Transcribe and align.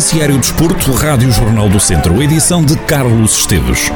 Noticiário 0.00 0.38
Desporto, 0.38 0.92
Rádio 0.92 1.30
Jornal 1.30 1.68
do 1.68 1.78
Centro, 1.78 2.22
edição 2.22 2.64
de 2.64 2.74
Carlos 2.86 3.40
Esteves. 3.40 3.90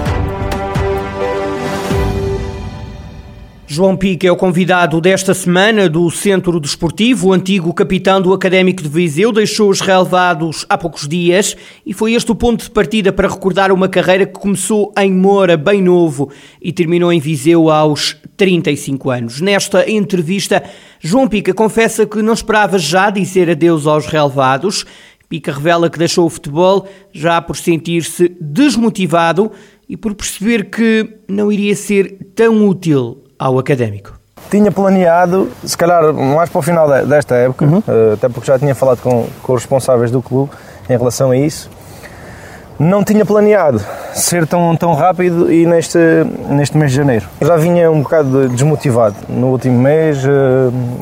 João 3.66 3.96
Pique 3.96 4.26
é 4.26 4.30
o 4.30 4.36
convidado 4.36 5.00
desta 5.00 5.32
semana 5.32 5.88
do 5.88 6.10
Centro 6.10 6.60
Desportivo. 6.60 7.28
O 7.28 7.32
antigo 7.32 7.72
capitão 7.72 8.20
do 8.20 8.34
Académico 8.34 8.82
de 8.82 8.88
Viseu 8.88 9.32
deixou 9.32 9.70
os 9.70 9.80
relevados 9.80 10.66
há 10.68 10.76
poucos 10.76 11.08
dias 11.08 11.56
e 11.86 11.94
foi 11.94 12.12
este 12.12 12.30
o 12.30 12.34
ponto 12.34 12.64
de 12.64 12.70
partida 12.70 13.10
para 13.10 13.26
recordar 13.26 13.72
uma 13.72 13.88
carreira 13.88 14.26
que 14.26 14.38
começou 14.38 14.92
em 14.98 15.10
Moura, 15.10 15.56
bem 15.56 15.80
novo, 15.80 16.30
e 16.60 16.70
terminou 16.70 17.10
em 17.10 17.18
Viseu 17.18 17.70
aos 17.70 18.14
35 18.36 19.10
anos. 19.10 19.40
Nesta 19.40 19.90
entrevista, 19.90 20.62
João 21.00 21.26
Pica 21.26 21.54
confessa 21.54 22.04
que 22.04 22.20
não 22.20 22.34
esperava 22.34 22.78
já 22.78 23.08
dizer 23.08 23.48
adeus 23.48 23.86
aos 23.86 24.06
relevados. 24.06 24.84
Pica 25.28 25.52
revela 25.52 25.90
que 25.90 25.98
deixou 25.98 26.26
o 26.26 26.30
futebol 26.30 26.86
já 27.12 27.40
por 27.40 27.56
sentir-se 27.56 28.36
desmotivado 28.40 29.50
e 29.88 29.96
por 29.96 30.14
perceber 30.14 30.70
que 30.70 31.18
não 31.28 31.50
iria 31.50 31.74
ser 31.74 32.18
tão 32.34 32.66
útil 32.66 33.24
ao 33.38 33.58
académico? 33.58 34.18
Tinha 34.50 34.70
planeado, 34.70 35.50
se 35.64 35.76
calhar 35.76 36.12
mais 36.12 36.50
para 36.50 36.58
o 36.58 36.62
final 36.62 36.88
desta 37.06 37.34
época, 37.34 37.64
uhum. 37.64 37.82
Eh, 37.86 38.12
até 38.14 38.28
porque 38.28 38.46
já 38.46 38.58
tinha 38.58 38.74
falado 38.74 39.00
com, 39.00 39.26
com 39.42 39.54
os 39.54 39.62
responsáveis 39.62 40.10
do 40.10 40.22
clube 40.22 40.52
em 40.88 40.96
relação 40.96 41.30
a 41.30 41.36
isso, 41.36 41.70
não 42.78 43.04
tinha 43.04 43.24
planeado 43.24 43.80
ser 44.14 44.46
tão, 44.46 44.76
tão 44.76 44.94
rápido 44.94 45.52
e 45.52 45.66
neste, 45.66 45.98
neste 46.48 46.76
mês 46.76 46.90
de 46.90 46.96
janeiro. 46.96 47.26
Já 47.40 47.56
vinha 47.56 47.90
um 47.90 48.02
bocado 48.02 48.48
desmotivado 48.48 49.16
no 49.28 49.48
último 49.48 49.78
mês, 49.78 50.24
eh, 50.24 50.28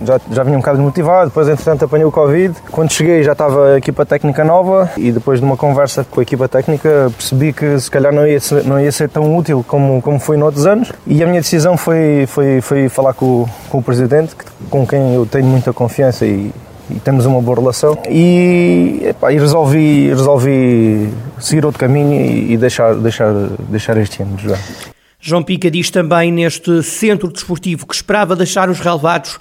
já, 0.04 0.20
já 0.30 0.42
vinha 0.42 0.56
um 0.56 0.60
bocado 0.60 0.78
desmotivado, 0.78 1.28
depois 1.28 1.48
entretanto 1.48 1.84
apanhei 1.84 2.06
o 2.06 2.12
Covid. 2.12 2.54
Quando 2.70 2.92
cheguei 2.92 3.22
já 3.22 3.32
estava 3.32 3.74
a 3.74 3.78
equipa 3.78 4.06
técnica 4.06 4.44
nova 4.44 4.90
e 4.96 5.12
depois 5.12 5.40
de 5.40 5.44
uma 5.44 5.56
conversa 5.56 6.04
com 6.10 6.20
a 6.20 6.22
equipa 6.22 6.48
técnica 6.48 7.10
percebi 7.16 7.52
que 7.52 7.78
se 7.78 7.90
calhar 7.90 8.12
não 8.12 8.26
ia 8.26 8.40
ser, 8.40 8.64
não 8.64 8.80
ia 8.80 8.90
ser 8.90 9.08
tão 9.08 9.36
útil 9.36 9.64
como, 9.66 10.00
como 10.00 10.18
foi 10.18 10.36
noutros 10.36 10.66
anos 10.66 10.92
e 11.06 11.22
a 11.22 11.26
minha 11.26 11.40
decisão 11.40 11.76
foi, 11.76 12.24
foi, 12.26 12.60
foi 12.60 12.88
falar 12.88 13.12
com, 13.12 13.46
com 13.68 13.78
o 13.78 13.82
Presidente, 13.82 14.34
com 14.70 14.86
quem 14.86 15.14
eu 15.14 15.26
tenho 15.26 15.46
muita 15.46 15.72
confiança 15.72 16.24
e, 16.24 16.50
e 16.94 17.00
temos 17.00 17.26
uma 17.26 17.40
boa 17.40 17.58
relação. 17.58 17.98
E, 18.08 19.00
epá, 19.04 19.32
e 19.32 19.38
resolvi, 19.38 20.08
resolvi 20.08 21.12
seguir 21.40 21.64
outro 21.64 21.80
caminho 21.80 22.14
e, 22.50 22.56
deixar, 22.56 22.94
deixar, 22.94 23.32
deixar 23.68 23.96
este 23.96 24.22
ano 24.22 24.36
de 24.36 24.42
jogar. 24.44 24.60
João 25.20 25.42
Pica 25.42 25.70
diz 25.70 25.90
também 25.90 26.32
neste 26.32 26.82
centro 26.82 27.28
desportivo 27.28 27.86
que 27.86 27.94
esperava 27.94 28.34
deixar 28.34 28.68
os 28.68 28.80
relevados 28.80 29.38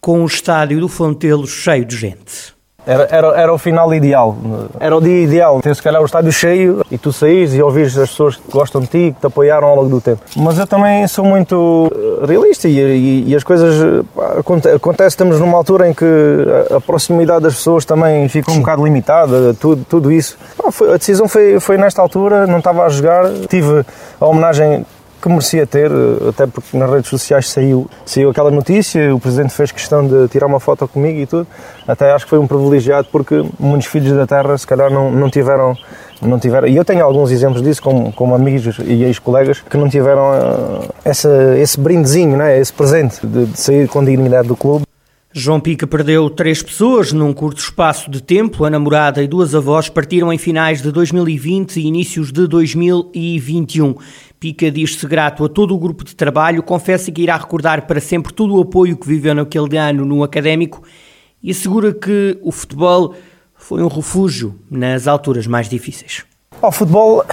com 0.00 0.22
o 0.22 0.26
estádio 0.26 0.80
do 0.80 0.88
Fontelo 0.88 1.46
cheio 1.46 1.84
de 1.84 1.96
gente. 1.96 2.54
Era, 2.84 3.06
era, 3.10 3.28
era 3.40 3.54
o 3.54 3.58
final 3.58 3.94
ideal, 3.94 4.36
era 4.80 4.96
o 4.96 5.00
dia 5.00 5.22
ideal, 5.22 5.60
ter 5.60 5.74
se 5.74 5.80
calhar 5.80 6.02
o 6.02 6.04
estádio 6.04 6.32
cheio 6.32 6.84
e 6.90 6.98
tu 6.98 7.12
saís 7.12 7.54
e 7.54 7.62
ouvires 7.62 7.96
as 7.96 8.10
pessoas 8.10 8.36
que 8.36 8.50
gostam 8.50 8.80
de 8.80 8.88
ti, 8.88 9.14
que 9.14 9.20
te 9.20 9.26
apoiaram 9.26 9.68
ao 9.68 9.76
longo 9.76 9.88
do 9.88 10.00
tempo. 10.00 10.20
Mas 10.36 10.58
eu 10.58 10.66
também 10.66 11.06
sou 11.06 11.24
muito 11.24 11.92
eh, 11.94 12.26
realista 12.26 12.68
e, 12.68 12.78
e, 12.78 13.24
e 13.28 13.36
as 13.36 13.44
coisas 13.44 14.04
acontecem, 14.74 15.06
estamos 15.08 15.38
numa 15.38 15.56
altura 15.56 15.88
em 15.88 15.94
que 15.94 16.04
a, 16.70 16.76
a 16.76 16.80
proximidade 16.80 17.44
das 17.44 17.54
pessoas 17.54 17.84
também 17.84 18.28
fica 18.28 18.50
um 18.50 18.54
Sim. 18.54 18.60
bocado 18.60 18.84
limitada, 18.84 19.54
tudo, 19.54 19.86
tudo 19.88 20.10
isso. 20.10 20.36
a 20.92 20.96
decisão 20.96 21.28
foi, 21.28 21.60
foi 21.60 21.78
nesta 21.78 22.02
altura, 22.02 22.48
não 22.48 22.58
estava 22.58 22.84
a 22.84 22.88
jogar, 22.88 23.30
tive 23.48 23.84
a 24.20 24.26
homenagem 24.26 24.84
que 25.22 25.28
merecia 25.28 25.66
ter, 25.66 25.90
eh, 25.90 26.28
até 26.28 26.46
porque 26.46 26.76
nas 26.76 26.90
redes 26.90 27.08
sociais 27.08 27.48
saiu, 27.48 27.88
saiu 28.04 28.30
aquela 28.30 28.50
notícia, 28.50 29.14
o 29.14 29.20
Presidente 29.20 29.54
fez 29.54 29.70
questão 29.70 30.06
de 30.06 30.28
tirar 30.28 30.46
uma 30.46 30.60
foto 30.60 30.86
comigo 30.88 31.20
e 31.20 31.26
tudo. 31.26 31.46
Até 31.86 32.12
acho 32.12 32.24
que 32.26 32.30
foi 32.30 32.38
um 32.38 32.46
privilegiado 32.46 33.08
porque 33.10 33.44
muitos 33.58 33.86
filhos 33.86 34.12
da 34.12 34.26
terra 34.26 34.58
se 34.58 34.66
calhar 34.66 34.90
não, 34.90 35.10
não 35.10 35.30
tiveram 35.30 35.76
não 36.20 36.38
tiveram, 36.38 36.68
e 36.68 36.76
eu 36.76 36.84
tenho 36.84 37.04
alguns 37.04 37.32
exemplos 37.32 37.62
disso, 37.62 37.82
como, 37.82 38.12
como 38.12 38.34
amigos 38.34 38.78
e 38.78 39.02
ex-colegas, 39.02 39.60
que 39.60 39.76
não 39.76 39.88
tiveram 39.88 40.22
uh, 40.30 40.94
essa, 41.04 41.58
esse 41.58 41.80
brindezinho, 41.80 42.36
né, 42.36 42.60
esse 42.60 42.72
presente 42.72 43.26
de, 43.26 43.46
de 43.46 43.58
sair 43.58 43.88
com 43.88 44.04
dignidade 44.04 44.46
do 44.46 44.54
clube. 44.54 44.84
João 45.34 45.58
Pica 45.58 45.86
perdeu 45.86 46.28
três 46.28 46.62
pessoas 46.62 47.10
num 47.10 47.32
curto 47.32 47.58
espaço 47.58 48.10
de 48.10 48.22
tempo. 48.22 48.66
A 48.66 48.70
namorada 48.70 49.22
e 49.22 49.26
duas 49.26 49.54
avós 49.54 49.88
partiram 49.88 50.30
em 50.30 50.36
finais 50.36 50.82
de 50.82 50.92
2020 50.92 51.76
e 51.76 51.86
inícios 51.86 52.30
de 52.30 52.46
2021. 52.46 53.96
Pica 54.42 54.72
diz-se 54.72 55.06
grato 55.06 55.44
a 55.44 55.48
todo 55.48 55.72
o 55.72 55.78
grupo 55.78 56.02
de 56.02 56.16
trabalho, 56.16 56.64
confessa 56.64 57.12
que 57.12 57.22
irá 57.22 57.36
recordar 57.36 57.82
para 57.82 58.00
sempre 58.00 58.32
todo 58.32 58.56
o 58.56 58.60
apoio 58.60 58.96
que 58.96 59.06
viveu 59.06 59.32
naquele 59.36 59.76
ano 59.76 60.04
no 60.04 60.24
académico 60.24 60.82
e 61.40 61.52
assegura 61.52 61.94
que 61.94 62.36
o 62.42 62.50
futebol 62.50 63.14
foi 63.54 63.84
um 63.84 63.86
refúgio 63.86 64.56
nas 64.68 65.06
alturas 65.06 65.46
mais 65.46 65.68
difíceis. 65.68 66.24
O 66.60 66.72
futebol, 66.72 67.24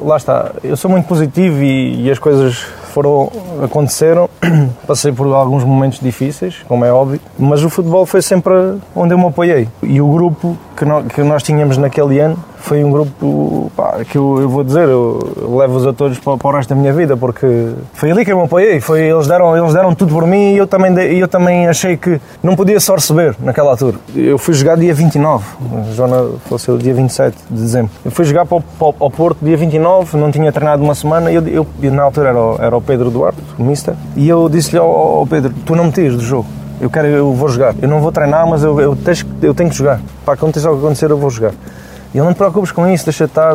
lá 0.00 0.16
está, 0.16 0.52
eu 0.62 0.76
sou 0.76 0.88
muito 0.88 1.08
positivo 1.08 1.60
e, 1.60 2.04
e 2.04 2.10
as 2.12 2.20
coisas 2.20 2.58
foram, 2.92 3.32
aconteceram, 3.60 4.30
passei 4.86 5.10
por 5.10 5.26
alguns 5.34 5.64
momentos 5.64 5.98
difíceis, 5.98 6.62
como 6.68 6.84
é 6.84 6.92
óbvio, 6.92 7.20
mas 7.36 7.64
o 7.64 7.70
futebol 7.70 8.06
foi 8.06 8.22
sempre 8.22 8.52
onde 8.94 9.12
eu 9.12 9.18
me 9.18 9.26
apoiei. 9.26 9.66
E 9.82 10.00
o 10.00 10.12
grupo 10.12 10.56
que 10.76 10.84
que 11.12 11.24
nós 11.24 11.42
tínhamos 11.42 11.76
naquele 11.76 12.20
ano 12.20 12.38
foi 12.62 12.82
um 12.84 12.90
grupo 12.90 13.70
pá, 13.76 14.04
que 14.08 14.16
eu, 14.16 14.40
eu, 14.40 14.48
vou 14.48 14.64
dizer, 14.64 14.88
eu 14.88 15.56
levo-os 15.58 15.86
a 15.86 15.92
todos 15.92 16.18
para, 16.18 16.36
para, 16.36 16.48
o 16.48 16.52
resto 16.52 16.70
da 16.70 16.74
minha 16.74 16.92
vida, 16.92 17.16
porque 17.16 17.72
foi 17.92 18.10
ali 18.10 18.24
que 18.24 18.32
eu 18.32 18.38
me 18.38 18.44
apoiei, 18.44 18.80
foi, 18.80 19.02
eles, 19.02 19.26
deram, 19.26 19.56
eles 19.56 19.74
deram 19.74 19.94
tudo 19.94 20.14
por 20.14 20.26
mim 20.26 20.54
e 20.54 20.58
eu 20.58 20.66
também, 20.66 20.96
eu 21.18 21.28
também 21.28 21.66
achei 21.66 21.96
que 21.96 22.20
não 22.42 22.54
podia 22.54 22.78
só 22.80 22.94
receber 22.94 23.36
naquela 23.40 23.70
altura. 23.70 23.98
Eu 24.14 24.38
fui 24.38 24.54
jogar 24.54 24.76
dia 24.76 24.94
29, 24.94 25.44
a 25.90 25.92
Joana 25.92 26.30
faleceu 26.46 26.78
dia 26.78 26.94
27 26.94 27.36
de 27.50 27.60
dezembro. 27.60 27.90
Eu 28.04 28.10
fui 28.10 28.24
jogar 28.24 28.46
para 28.46 28.58
o, 28.58 28.62
para 28.62 29.06
o 29.06 29.10
Porto 29.10 29.44
dia 29.44 29.56
29, 29.56 30.16
não 30.16 30.30
tinha 30.30 30.52
treinado 30.52 30.82
uma 30.82 30.94
semana, 30.94 31.30
e 31.30 31.34
eu, 31.34 31.66
eu, 31.82 31.92
na 31.92 32.04
altura 32.04 32.28
era 32.28 32.40
o, 32.40 32.56
era 32.60 32.76
o 32.76 32.80
Pedro 32.80 33.10
Duarte, 33.10 33.38
o 33.58 33.62
Mister, 33.62 33.94
e 34.16 34.28
eu 34.28 34.48
disse-lhe 34.48 34.78
ao, 34.78 34.88
ao 34.88 35.26
Pedro, 35.26 35.52
tu 35.66 35.74
não 35.74 35.84
me 35.84 35.92
tiras 35.92 36.16
do 36.16 36.22
jogo 36.22 36.46
eu 36.82 36.90
quero, 36.90 37.06
eu 37.06 37.32
vou 37.32 37.48
jogar. 37.48 37.76
Eu 37.80 37.88
não 37.88 38.00
vou 38.00 38.10
treinar, 38.10 38.44
mas 38.44 38.64
eu, 38.64 38.80
eu, 38.80 38.96
tenho, 38.96 39.16
eu 39.40 39.54
tenho 39.54 39.70
que 39.70 39.76
jogar. 39.76 40.00
Para 40.24 40.34
acontecer 40.34 40.68
o 40.68 40.72
que 40.72 40.84
acontecer, 40.84 41.08
eu 41.12 41.16
vou 41.16 41.30
jogar. 41.30 41.52
E 42.14 42.18
ele 42.18 42.26
não 42.26 42.34
te 42.34 42.36
preocupes 42.36 42.70
com 42.70 42.86
isso, 42.88 43.04
deixa 43.04 43.24
estar, 43.24 43.54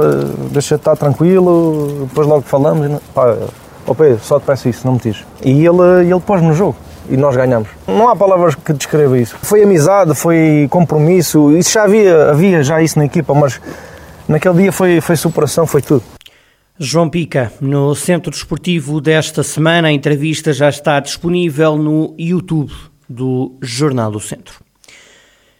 deixa 0.51 0.75
estar 0.75 0.95
tranquilo, 0.95 2.05
depois 2.07 2.27
logo 2.27 2.41
falamos. 2.41 2.87
E 2.87 3.13
pá, 3.13 3.37
oh 3.85 3.93
Pedro, 3.93 4.19
só 4.23 4.39
te 4.39 4.45
peço 4.45 4.67
isso, 4.67 4.85
não 4.85 4.93
me 4.93 4.99
tires. 4.99 5.23
E 5.43 5.65
ele, 5.65 6.09
ele 6.09 6.19
pôs-me 6.19 6.47
no 6.47 6.53
jogo 6.53 6.75
e 7.09 7.15
nós 7.15 7.35
ganhamos. 7.35 7.69
Não 7.87 8.09
há 8.09 8.15
palavras 8.15 8.55
que 8.55 8.73
descrevam 8.73 9.15
isso. 9.15 9.35
Foi 9.41 9.63
amizade, 9.63 10.13
foi 10.15 10.67
compromisso, 10.69 11.55
isso 11.55 11.71
já 11.71 11.83
havia, 11.83 12.31
havia 12.31 12.63
já 12.63 12.81
isso 12.81 12.97
na 12.99 13.05
equipa, 13.05 13.33
mas 13.33 13.61
naquele 14.27 14.63
dia 14.63 14.71
foi, 14.71 15.01
foi 15.01 15.15
superação, 15.15 15.65
foi 15.65 15.81
tudo. 15.81 16.03
João 16.79 17.09
Pica, 17.09 17.51
no 17.59 17.95
Centro 17.95 18.29
Desportivo 18.29 19.01
desta 19.01 19.41
semana, 19.41 19.87
a 19.87 19.91
entrevista 19.91 20.53
já 20.53 20.69
está 20.69 20.99
disponível 20.99 21.75
no 21.75 22.13
YouTube 22.19 22.71
do 23.09 23.57
Jornal 23.61 24.11
do 24.11 24.19
Centro. 24.19 24.66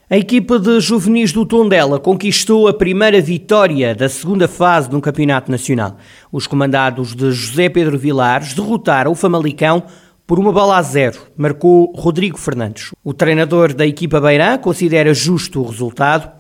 A 0.10 0.16
equipa 0.16 0.58
de 0.58 0.80
juvenis 0.80 1.34
do 1.34 1.46
Tondela 1.46 2.00
conquistou 2.00 2.70
a 2.70 2.74
primeira 2.74 3.20
vitória 3.20 3.94
da 3.94 4.08
segunda 4.08 4.48
fase 4.48 4.90
do 4.90 5.02
Campeonato 5.02 5.52
Nacional. 5.52 5.98
Os 6.32 6.48
comandados 6.48 7.14
de 7.14 7.30
José 7.30 7.68
Pedro 7.68 8.00
Vilares 8.00 8.54
derrotaram 8.54 9.12
o 9.12 9.16
Famalicão 9.16 9.84
por 10.26 10.40
uma 10.40 10.54
bola 10.54 10.78
a 10.78 10.82
zero, 10.82 11.20
marcou 11.36 11.92
Rodrigo 11.94 12.38
Fernandes. 12.38 12.92
O 13.04 13.14
treinador 13.14 13.74
da 13.74 13.86
equipa 13.86 14.22
Beirã 14.22 14.58
considera 14.58 15.14
justo 15.14 15.60
o 15.62 15.68
resultado. 15.68 16.32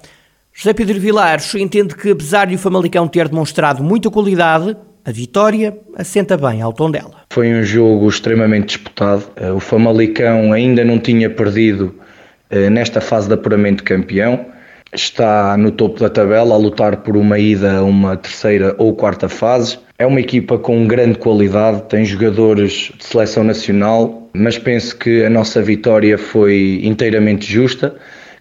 José 0.54 0.72
Pedro 0.72 0.98
Vilares 0.98 1.54
entende 1.56 1.94
que, 1.94 2.12
apesar 2.12 2.48
de 2.48 2.56
o 2.56 2.58
Famalicão 2.58 3.06
ter 3.06 3.28
demonstrado 3.28 3.84
muita 3.84 4.10
qualidade, 4.10 4.78
a 5.04 5.12
vitória 5.12 5.78
assenta 5.98 6.38
bem 6.38 6.62
ao 6.62 6.72
Tondela. 6.72 7.24
Foi 7.34 7.54
um 7.54 7.64
jogo 7.64 8.08
extremamente 8.08 8.78
disputado. 8.78 9.26
O 9.54 9.60
Famalicão 9.60 10.54
ainda 10.54 10.86
não 10.86 10.98
tinha 11.00 11.30
perdido 11.30 11.94
eh, 12.00 12.07
nesta 12.50 13.02
fase 13.02 13.28
de 13.28 13.34
apuramento 13.34 13.84
campeão. 13.84 14.46
Está 14.94 15.58
no 15.58 15.72
topo 15.72 16.00
da 16.00 16.10
tabela 16.10 16.56
a 16.56 16.58
lutar 16.58 16.98
por 16.98 17.18
uma 17.18 17.38
ida 17.38 17.78
a 17.78 17.84
uma 17.84 18.16
terceira 18.16 18.74
ou 18.78 18.96
quarta 18.96 19.28
fase. 19.28 19.80
É 20.00 20.06
uma 20.06 20.20
equipa 20.20 20.58
com 20.58 20.88
grande 20.88 21.18
qualidade, 21.18 21.82
tem 21.90 22.06
jogadores 22.06 22.92
de 22.98 23.04
seleção 23.04 23.44
nacional, 23.44 24.30
mas 24.32 24.58
penso 24.58 24.96
que 24.96 25.26
a 25.26 25.30
nossa 25.30 25.62
vitória 25.62 26.18
foi 26.18 26.82
inteiramente 26.84 27.52
justa. 27.52 27.96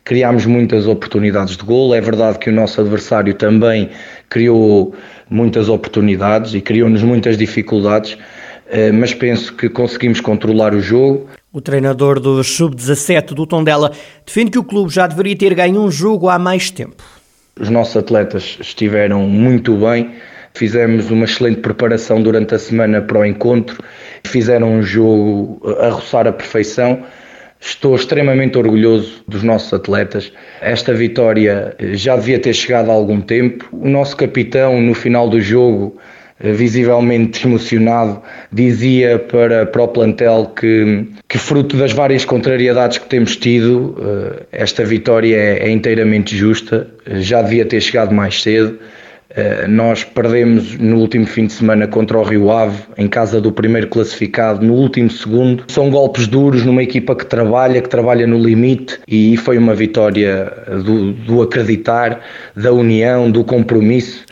Criámos 0.05 0.47
muitas 0.47 0.87
oportunidades 0.87 1.57
de 1.57 1.65
gol. 1.65 1.95
É 1.95 2.01
verdade 2.01 2.39
que 2.39 2.51
o 2.51 2.53
nosso 2.53 2.81
adversário 2.81 3.35
também 3.35 3.89
criou 4.29 4.95
muitas 5.29 5.69
oportunidades 5.69 6.55
e 6.55 6.61
criou-nos 6.61 7.03
muitas 7.03 7.37
dificuldades, 7.37 8.17
eh, 8.69 8.93
mas 8.93 9.13
penso 9.15 9.55
que 9.55 9.69
conseguimos 9.69 10.21
controlar 10.21 10.75
o 10.75 10.81
jogo. 10.81 11.27
O 11.57 11.61
treinador 11.63 12.21
do 12.21 12.45
Sub-17 12.45 13.33
do 13.33 13.47
Tondela 13.47 13.91
defende 14.27 14.51
que 14.51 14.59
o 14.59 14.63
clube 14.63 14.93
já 14.93 15.07
deveria 15.07 15.35
ter 15.35 15.55
ganho 15.55 15.81
um 15.81 15.91
jogo 15.91 16.29
há 16.29 16.39
mais 16.39 16.71
tempo. 16.71 17.03
Os 17.59 17.71
nossos 17.71 17.97
atletas 17.97 18.59
estiveram 18.61 19.23
muito 19.23 19.75
bem, 19.75 20.17
fizemos 20.53 21.11
uma 21.11 21.25
excelente 21.25 21.63
preparação 21.63 22.23
durante 22.23 22.55
a 22.55 22.59
semana 22.59 23.01
para 23.01 23.21
o 23.21 23.25
encontro, 23.25 23.83
fizeram 24.27 24.71
um 24.71 24.83
jogo 24.83 25.59
a 25.81 25.89
roçar 25.89 26.27
a 26.27 26.33
perfeição. 26.33 27.03
Estou 27.59 27.97
extremamente 27.97 28.59
orgulhoso 28.59 29.25
dos 29.27 29.43
nossos 29.43 29.73
atletas. 29.73 30.31
Esta 30.61 30.93
vitória 30.93 31.75
já 31.95 32.17
devia 32.17 32.39
ter 32.39 32.53
chegado 32.53 32.91
há 32.91 32.93
algum 32.93 33.23
tempo. 33.23 33.67
O 33.73 33.89
nosso 33.89 34.15
capitão, 34.15 34.79
no 34.79 34.93
final 34.93 35.27
do 35.27 35.41
jogo, 35.41 35.97
visivelmente 36.41 37.47
emocionado, 37.47 38.21
dizia 38.53 39.19
para, 39.19 39.65
para 39.65 39.83
o 39.83 39.89
plantel 39.89 40.53
que, 40.55 41.09
que, 41.29 41.39
fruto 41.39 41.77
das 41.77 41.93
várias 41.93 42.25
contrariedades 42.25 42.99
que 42.99 43.07
temos 43.07 43.37
tido, 43.37 43.97
eh, 43.99 44.43
esta 44.53 44.85
vitória 44.85 45.37
é, 45.37 45.69
é 45.69 45.71
inteiramente 45.71 46.37
justa, 46.37 46.89
já 47.07 47.41
devia 47.41 47.65
ter 47.65 47.81
chegado 47.81 48.15
mais 48.15 48.43
cedo. 48.43 48.79
Eh, 49.31 49.67
nós 49.67 50.05
perdemos 50.05 50.79
no 50.79 50.99
último 50.99 51.27
fim 51.27 51.47
de 51.47 51.53
semana 51.53 51.87
contra 51.89 52.19
o 52.19 52.23
Rio 52.23 52.51
Ave, 52.51 52.83
em 52.97 53.09
casa 53.09 53.41
do 53.41 53.51
primeiro 53.51 53.89
classificado, 53.89 54.65
no 54.65 54.75
último 54.75 55.11
segundo. 55.11 55.65
São 55.69 55.91
golpes 55.91 56.27
duros 56.27 56.65
numa 56.65 56.83
equipa 56.83 57.15
que 57.17 57.27
trabalha, 57.27 57.81
que 57.83 57.89
trabalha 57.89 58.27
no 58.27 58.39
limite, 58.39 58.99
e 59.09 59.37
foi 59.37 59.59
uma 59.59 59.75
vitória 59.75 60.53
do, 60.85 61.13
do 61.13 61.43
acreditar, 61.43 62.21
da 62.55 62.73
união, 62.73 63.31
do 63.31 63.43
compromisso. 63.43 64.25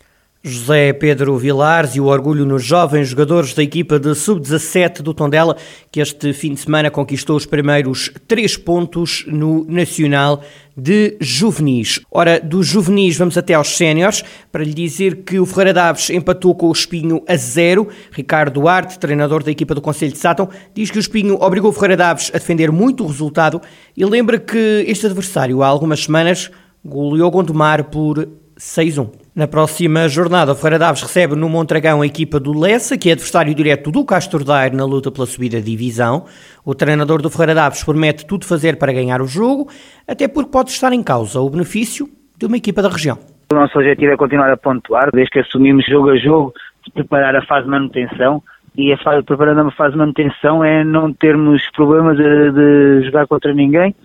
José 0.46 0.92
Pedro 0.92 1.38
Vilares 1.38 1.96
e 1.96 2.00
o 2.00 2.04
orgulho 2.04 2.44
nos 2.44 2.62
jovens 2.62 3.08
jogadores 3.08 3.54
da 3.54 3.62
equipa 3.62 3.98
de 3.98 4.14
sub-17 4.14 5.00
do 5.00 5.14
Tondela, 5.14 5.56
que 5.90 6.00
este 6.00 6.34
fim 6.34 6.52
de 6.52 6.60
semana 6.60 6.90
conquistou 6.90 7.34
os 7.34 7.46
primeiros 7.46 8.10
três 8.28 8.54
pontos 8.54 9.24
no 9.26 9.64
Nacional 9.64 10.42
de 10.76 11.16
Juvenis. 11.18 12.00
Ora, 12.10 12.38
dos 12.38 12.66
juvenis 12.66 13.16
vamos 13.16 13.38
até 13.38 13.54
aos 13.54 13.74
séniores, 13.74 14.22
para 14.52 14.62
lhe 14.62 14.74
dizer 14.74 15.22
que 15.24 15.38
o 15.38 15.46
Ferreira 15.46 15.72
Daves 15.72 16.10
empatou 16.10 16.54
com 16.54 16.68
o 16.68 16.72
Espinho 16.72 17.24
a 17.26 17.36
zero. 17.36 17.88
Ricardo 18.12 18.60
Duarte, 18.60 18.98
treinador 18.98 19.42
da 19.42 19.50
equipa 19.50 19.74
do 19.74 19.80
Conselho 19.80 20.12
de 20.12 20.18
Sátão, 20.18 20.50
diz 20.74 20.90
que 20.90 20.98
o 20.98 21.00
Espinho 21.00 21.38
obrigou 21.40 21.70
o 21.70 21.72
Ferreira 21.72 21.96
Daves 21.96 22.30
a 22.34 22.36
defender 22.36 22.70
muito 22.70 23.02
o 23.02 23.06
resultado 23.06 23.62
e 23.96 24.04
lembra 24.04 24.38
que 24.38 24.84
este 24.86 25.06
adversário 25.06 25.62
há 25.62 25.68
algumas 25.68 26.04
semanas 26.04 26.50
goleou 26.84 27.30
Gondomar 27.30 27.84
por 27.84 28.28
6-1. 28.58 29.23
Na 29.36 29.48
próxima 29.48 30.08
jornada, 30.08 30.52
o 30.52 30.54
Ferreira 30.54 30.78
Daves 30.78 31.02
recebe 31.02 31.34
no 31.34 31.48
Montragão 31.48 32.00
a 32.00 32.06
equipa 32.06 32.38
do 32.38 32.56
Lessa, 32.56 32.96
que 32.96 33.08
é 33.08 33.14
adversário 33.14 33.52
direto 33.52 33.90
do 33.90 34.04
Castro 34.04 34.44
Daire 34.44 34.76
na 34.76 34.84
luta 34.84 35.10
pela 35.10 35.26
subida 35.26 35.60
de 35.60 35.72
divisão. 35.72 36.26
O 36.64 36.72
treinador 36.72 37.20
do 37.20 37.28
Ferreira 37.28 37.52
Daves 37.52 37.82
promete 37.82 38.24
tudo 38.24 38.44
fazer 38.44 38.78
para 38.78 38.92
ganhar 38.92 39.20
o 39.20 39.26
jogo, 39.26 39.68
até 40.06 40.28
porque 40.28 40.52
pode 40.52 40.70
estar 40.70 40.92
em 40.92 41.02
causa 41.02 41.40
o 41.40 41.50
benefício 41.50 42.08
de 42.38 42.46
uma 42.46 42.56
equipa 42.56 42.80
da 42.80 42.88
região. 42.88 43.18
O 43.52 43.56
nosso 43.56 43.76
objetivo 43.76 44.12
é 44.12 44.16
continuar 44.16 44.52
a 44.52 44.56
pontuar, 44.56 45.10
desde 45.12 45.32
que 45.32 45.40
assumimos 45.40 45.84
jogo 45.84 46.10
a 46.10 46.16
jogo, 46.16 46.54
preparar 46.94 47.34
a 47.34 47.44
fase 47.44 47.64
de 47.64 47.70
manutenção. 47.72 48.40
E 48.76 48.92
a 48.92 48.98
fase, 48.98 49.24
preparando 49.24 49.62
a 49.62 49.70
fase 49.72 49.94
de 49.94 49.98
manutenção 49.98 50.64
é 50.64 50.84
não 50.84 51.12
termos 51.12 51.60
problemas 51.74 52.16
de, 52.16 52.52
de 52.52 53.06
jogar 53.06 53.26
contra 53.26 53.52
ninguém, 53.52 53.96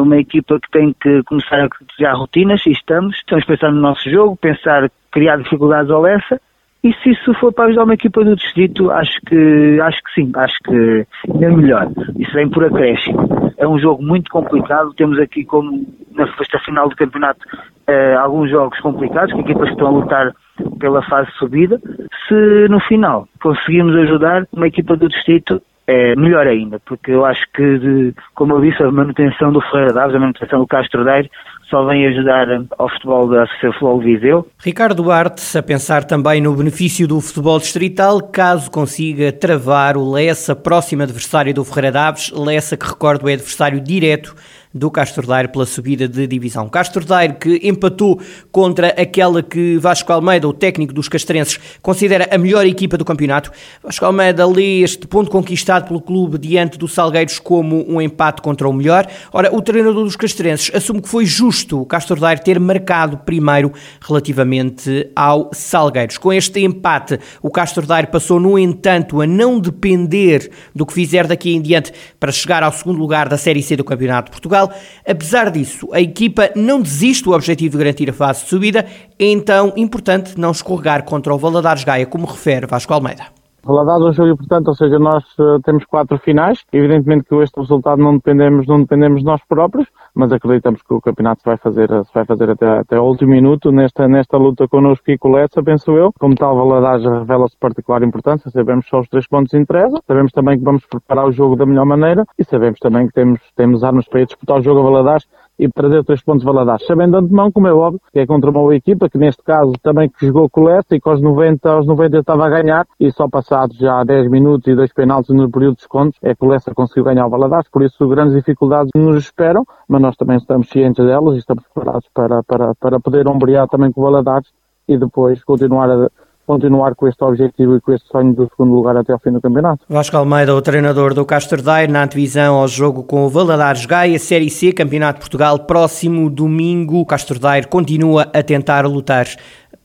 uma 0.00 0.18
equipa 0.18 0.58
que 0.60 0.70
tem 0.70 0.94
que 1.00 1.22
começar 1.24 1.64
a 1.64 1.68
criar 1.68 2.14
rotinas 2.14 2.64
e 2.66 2.70
estamos. 2.70 3.16
Estamos 3.16 3.44
pensando 3.44 3.74
no 3.76 3.82
nosso 3.82 4.08
jogo, 4.10 4.36
pensar, 4.36 4.90
criar 5.10 5.36
dificuldades 5.36 5.90
ao 5.90 6.02
Lessa 6.02 6.40
e 6.82 6.94
se 6.94 7.10
isso 7.10 7.34
for 7.34 7.52
para 7.52 7.66
ajudar 7.66 7.84
uma 7.84 7.94
equipa 7.94 8.24
do 8.24 8.34
distrito, 8.34 8.90
acho 8.90 9.20
que, 9.26 9.78
acho 9.82 9.98
que 10.02 10.14
sim, 10.14 10.32
acho 10.34 10.56
que 10.64 11.06
é 11.44 11.50
melhor. 11.50 11.88
Isso 12.18 12.32
vem 12.32 12.48
por 12.48 12.64
acréscimo. 12.64 13.52
É 13.58 13.68
um 13.68 13.78
jogo 13.78 14.02
muito 14.02 14.30
complicado, 14.30 14.94
temos 14.94 15.18
aqui 15.18 15.44
como 15.44 15.86
na 16.12 16.26
festa 16.36 16.58
final 16.60 16.88
do 16.88 16.96
campeonato 16.96 17.40
eh, 17.86 18.14
alguns 18.14 18.50
jogos 18.50 18.80
complicados, 18.80 19.34
que 19.34 19.40
equipas 19.40 19.68
estão 19.68 19.88
a 19.88 19.90
lutar 19.90 20.32
pela 20.78 21.02
fase 21.02 21.30
subida. 21.32 21.78
Se 22.26 22.68
no 22.70 22.80
final 22.80 23.28
conseguirmos 23.42 23.94
ajudar 23.96 24.46
uma 24.50 24.66
equipa 24.66 24.96
do 24.96 25.08
distrito, 25.08 25.60
é 25.86 26.14
melhor 26.14 26.46
ainda, 26.46 26.80
porque 26.86 27.10
eu 27.10 27.24
acho 27.24 27.42
que, 27.52 27.78
de, 27.78 28.14
como 28.34 28.54
eu 28.54 28.60
disse, 28.60 28.82
a 28.82 28.90
manutenção 28.90 29.52
do 29.52 29.60
Ferreira 29.60 29.92
Daves, 29.92 30.14
a 30.14 30.18
manutenção 30.18 30.60
do 30.60 30.66
Castro 30.66 31.04
Daire, 31.04 31.30
só 31.68 31.84
vem 31.84 32.06
ajudar 32.06 32.48
ao 32.78 32.88
futebol 32.88 33.28
da 33.28 33.44
Associação 33.44 33.72
Futebol 33.72 34.00
Viseu. 34.00 34.48
Ricardo 34.62 35.02
Duarte, 35.02 35.56
a 35.56 35.62
pensar 35.62 36.04
também 36.04 36.40
no 36.40 36.54
benefício 36.54 37.06
do 37.06 37.20
futebol 37.20 37.58
distrital, 37.58 38.20
caso 38.20 38.70
consiga 38.70 39.32
travar 39.32 39.96
o 39.96 40.10
Lessa, 40.10 40.56
próximo 40.56 41.02
adversário 41.02 41.54
do 41.54 41.64
Ferreira 41.64 41.92
Daves, 41.92 42.32
Lessa 42.32 42.76
que 42.76 42.86
recordo 42.86 43.28
é 43.28 43.34
adversário 43.34 43.80
direto 43.80 44.34
do 44.72 44.90
Castro 44.90 45.26
Daire 45.26 45.48
pela 45.48 45.66
subida 45.66 46.08
de 46.08 46.26
divisão. 46.26 46.68
Castro 46.68 47.04
Daire 47.04 47.34
que 47.34 47.60
empatou 47.62 48.20
contra 48.52 48.88
aquela 48.88 49.42
que 49.42 49.76
Vasco 49.78 50.12
Almeida, 50.12 50.48
o 50.48 50.52
técnico 50.52 50.92
dos 50.92 51.08
castrenses, 51.08 51.58
considera 51.82 52.28
a 52.30 52.38
melhor 52.38 52.64
equipa 52.66 52.96
do 52.96 53.04
campeonato. 53.04 53.50
Vasco 53.82 54.04
Almeida 54.04 54.46
lê 54.46 54.82
este 54.82 55.06
ponto 55.06 55.30
conquistado 55.30 55.88
pelo 55.88 56.00
clube 56.00 56.38
diante 56.38 56.78
do 56.78 56.86
Salgueiros 56.86 57.38
como 57.38 57.84
um 57.88 58.00
empate 58.00 58.42
contra 58.42 58.68
o 58.68 58.72
melhor. 58.72 59.06
Ora, 59.32 59.54
o 59.54 59.60
treinador 59.60 60.04
dos 60.04 60.16
castrenses 60.16 60.70
assume 60.74 61.02
que 61.02 61.08
foi 61.08 61.26
justo 61.26 61.80
o 61.80 61.86
Castro 61.86 62.20
Daire 62.20 62.42
ter 62.42 62.60
marcado 62.60 63.16
primeiro 63.18 63.72
relativamente 64.00 65.10
ao 65.16 65.50
Salgueiros. 65.52 66.18
Com 66.18 66.32
este 66.32 66.60
empate, 66.60 67.18
o 67.42 67.50
Castro 67.50 67.86
Daire 67.86 68.06
passou, 68.06 68.38
no 68.38 68.58
entanto, 68.58 69.20
a 69.20 69.26
não 69.26 69.58
depender 69.58 70.50
do 70.74 70.86
que 70.86 70.92
fizer 70.92 71.26
daqui 71.26 71.54
em 71.54 71.60
diante 71.60 71.92
para 72.18 72.30
chegar 72.30 72.62
ao 72.62 72.72
segundo 72.72 72.98
lugar 72.98 73.28
da 73.28 73.36
Série 73.36 73.62
C 73.62 73.76
do 73.76 73.84
Campeonato 73.84 74.26
de 74.26 74.32
Portugal. 74.32 74.59
Portugal. 74.66 74.72
Apesar 75.06 75.50
disso, 75.50 75.88
a 75.92 76.00
equipa 76.00 76.50
não 76.54 76.80
desiste 76.80 77.24
do 77.24 77.32
objetivo 77.32 77.72
de 77.72 77.84
garantir 77.84 78.10
a 78.10 78.12
fase 78.12 78.44
de 78.44 78.48
subida, 78.48 78.86
é 79.18 79.24
então 79.24 79.72
importante 79.76 80.38
não 80.38 80.50
escorregar 80.50 81.04
contra 81.04 81.34
o 81.34 81.38
Valadares 81.38 81.84
Gaia, 81.84 82.06
como 82.06 82.26
refere 82.26 82.66
Vasco 82.66 82.92
Almeida. 82.92 83.39
Valadares 83.62 84.04
um 84.04 84.12
jogo 84.12 84.30
importante, 84.30 84.68
ou 84.68 84.74
seja, 84.74 84.98
nós 84.98 85.24
uh, 85.38 85.60
temos 85.62 85.84
quatro 85.84 86.18
finais. 86.18 86.64
Evidentemente 86.72 87.24
que 87.28 87.34
este 87.36 87.60
resultado 87.60 88.02
não 88.02 88.14
dependemos, 88.14 88.66
não 88.66 88.80
dependemos 88.80 89.20
de 89.20 89.26
nós 89.26 89.42
próprios, 89.46 89.86
mas 90.14 90.32
acreditamos 90.32 90.82
que 90.82 90.94
o 90.94 91.00
campeonato 91.00 91.42
se 91.42 91.46
vai 91.46 91.56
fazer, 91.58 91.88
se 92.04 92.14
vai 92.14 92.24
fazer 92.24 92.50
até, 92.50 92.78
até 92.78 92.98
o 92.98 93.04
último 93.04 93.32
minuto 93.32 93.70
nesta, 93.70 94.08
nesta 94.08 94.38
luta 94.38 94.66
connosco 94.66 95.10
e 95.10 95.18
com 95.18 95.28
o 95.28 95.32
Lessa, 95.32 95.62
penso 95.62 95.92
eu. 95.92 96.10
Como 96.18 96.34
tal, 96.34 96.56
Valadares 96.56 97.04
revela-se 97.04 97.56
particular 97.58 98.02
importância, 98.02 98.50
sabemos 98.50 98.86
só 98.88 99.00
os 99.00 99.08
três 99.08 99.26
pontos 99.28 99.52
interessa, 99.52 100.00
sabemos 100.06 100.32
também 100.32 100.58
que 100.58 100.64
vamos 100.64 100.86
preparar 100.86 101.26
o 101.26 101.32
jogo 101.32 101.54
da 101.54 101.66
melhor 101.66 101.84
maneira 101.84 102.24
e 102.38 102.44
sabemos 102.44 102.78
também 102.80 103.06
que 103.06 103.12
temos, 103.12 103.40
temos 103.54 103.84
armas 103.84 104.08
para 104.08 104.22
ir 104.22 104.26
disputar 104.26 104.58
o 104.58 104.62
jogo 104.62 104.80
a 104.80 104.84
Valadares 104.84 105.26
e 105.60 105.68
trazer 105.68 106.02
três 106.04 106.22
pontos 106.22 106.42
Valadares. 106.42 106.86
Sabendo 106.86 107.18
de 107.18 107.24
antemão, 107.24 107.52
como 107.52 107.66
é 107.66 107.72
óbvio, 107.72 108.00
que 108.10 108.18
é 108.18 108.26
contra 108.26 108.50
uma 108.50 108.60
boa 108.60 108.74
equipa, 108.74 109.10
que 109.10 109.18
neste 109.18 109.42
caso 109.42 109.72
também 109.82 110.08
que 110.08 110.26
jogou 110.26 110.48
com 110.48 110.62
o 110.62 110.64
Leste 110.64 110.94
e 110.94 111.00
que 111.00 111.08
aos 111.08 111.20
90, 111.20 111.70
aos 111.70 111.86
90 111.86 112.18
estava 112.18 112.46
a 112.46 112.48
ganhar 112.48 112.86
e 112.98 113.12
só 113.12 113.28
passados 113.28 113.76
já 113.76 114.02
10 114.02 114.30
minutos 114.30 114.66
e 114.66 114.74
dois 114.74 114.90
penaltis 114.92 115.36
no 115.36 115.50
período 115.50 115.74
de 115.74 115.80
descontos 115.80 116.18
é 116.22 116.34
que 116.34 116.44
o 116.44 116.74
conseguiu 116.74 117.04
ganhar 117.04 117.26
o 117.26 117.30
Valadares, 117.30 117.68
por 117.70 117.82
isso 117.82 118.08
grandes 118.08 118.34
dificuldades 118.34 118.90
nos 118.96 119.16
esperam, 119.18 119.64
mas 119.86 120.00
nós 120.00 120.16
também 120.16 120.38
estamos 120.38 120.68
cientes 120.70 121.04
delas 121.04 121.36
e 121.36 121.38
estamos 121.38 121.64
preparados 121.74 122.08
para, 122.14 122.42
para, 122.42 122.74
para 122.74 122.98
poder 122.98 123.28
ombrear 123.28 123.68
também 123.68 123.92
com 123.92 124.00
o 124.00 124.04
Valadares 124.04 124.48
e 124.88 124.96
depois 124.96 125.44
continuar 125.44 125.90
a 125.90 126.10
continuar 126.50 126.96
com 126.96 127.06
este 127.06 127.22
objetivo 127.22 127.76
e 127.76 127.80
com 127.80 127.92
este 127.92 128.08
sonho 128.08 128.34
do 128.34 128.48
segundo 128.48 128.74
lugar 128.74 128.96
até 128.96 129.12
ao 129.12 129.20
fim 129.20 129.30
do 129.30 129.40
campeonato. 129.40 129.84
Vasco 129.88 130.16
Almeida, 130.16 130.52
o 130.52 130.60
treinador 130.60 131.14
do 131.14 131.24
Castro 131.24 131.62
Daire, 131.62 131.92
na 131.92 132.02
antevisão 132.02 132.56
ao 132.56 132.66
jogo 132.66 133.04
com 133.04 133.24
o 133.24 133.28
Valadares 133.28 133.86
Gaia, 133.86 134.18
Série 134.18 134.50
C, 134.50 134.72
Campeonato 134.72 135.18
de 135.18 135.20
Portugal, 135.20 135.60
próximo 135.60 136.28
domingo. 136.28 136.98
O 136.98 137.06
Castro 137.06 137.38
Daire 137.38 137.68
continua 137.68 138.22
a 138.34 138.42
tentar 138.42 138.84
lutar 138.84 139.26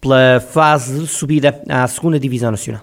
pela 0.02 0.40
fase 0.40 1.02
de 1.02 1.06
subida 1.08 1.62
à 1.70 1.88
segunda 1.88 2.20
Divisão 2.20 2.50
Nacional. 2.50 2.82